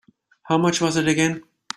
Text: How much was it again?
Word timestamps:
How 0.41 0.57
much 0.57 0.81
was 0.81 0.97
it 0.97 1.07
again? 1.07 1.43